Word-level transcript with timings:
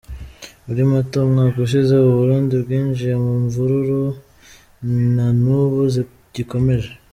Muri 0.65 0.81
Mata 0.91 1.15
umwaka 1.27 1.57
ushize 1.65 1.93
u 1.99 2.11
Burundi 2.17 2.53
bwinjiye 2.63 3.13
mu 3.23 3.31
imvururu, 3.39 4.01
nan’ubu 5.15 5.79
zigikomeje. 5.93 6.91